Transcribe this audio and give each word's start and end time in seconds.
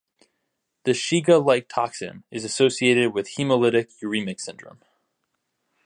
The 0.83 0.93
Shiga-like 0.93 1.69
toxin 1.69 2.23
is 2.31 2.43
associated 2.43 3.13
with 3.13 3.35
hemolytic-uremic 3.37 4.39
syndrome. 4.39 4.79